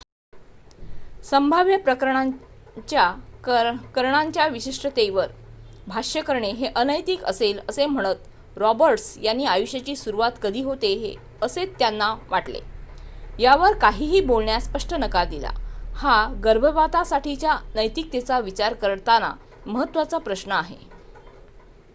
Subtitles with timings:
[1.25, 3.03] संभाव्य प्रकरणांच्या
[3.93, 5.27] करणांच्या विशिष्टतेवर
[5.87, 11.13] भाष्य करणे हे अनैतिक असेल असे म्हणत रॉबर्ट्स यांनी आयुष्याची सुरुवात कधी होते
[11.41, 12.61] असेत्यांना वाटते
[13.39, 15.51] यावर काहीही बोलण्यास स्पष्ट नकार दिला
[15.95, 19.33] हा गर्भपातासाठीच्या नैतिकतेचा विचार करताना
[19.65, 20.77] महत्त्वाचा प्रश्न आहे